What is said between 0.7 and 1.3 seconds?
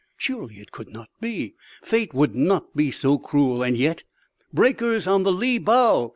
could not